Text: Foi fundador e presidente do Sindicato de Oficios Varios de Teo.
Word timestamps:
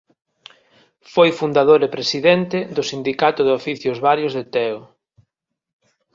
Foi 1.13 1.29
fundador 1.39 1.79
e 1.87 1.93
presidente 1.95 2.57
do 2.75 2.83
Sindicato 2.91 3.41
de 3.43 3.55
Oficios 3.59 3.97
Varios 4.07 4.33
de 4.37 4.43
Teo. 4.55 4.79